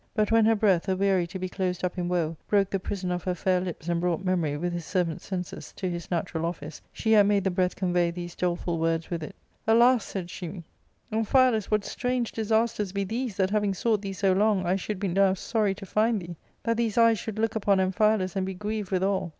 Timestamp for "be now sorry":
14.99-15.75